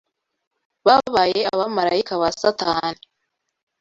[0.87, 3.01] Babaye abamarayika ba Satani